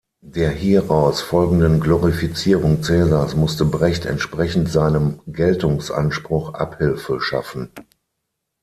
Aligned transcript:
Der 0.25 0.49
hieraus 0.49 1.21
folgenden 1.21 1.79
„Glorifizierung“ 1.79 2.81
Caesars 2.81 3.35
musste 3.35 3.65
Brecht 3.65 4.05
entsprechend 4.07 4.67
seinem 4.71 5.19
Geltungsanspruch 5.27 6.55
Abhilfe 6.55 7.21
schaffen. 7.21 7.69